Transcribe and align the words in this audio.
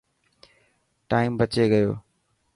ٽائم 1.09 1.31
بچي 1.39 1.65
گيو. 1.71 1.91